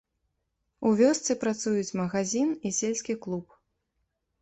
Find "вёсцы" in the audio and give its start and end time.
1.01-1.37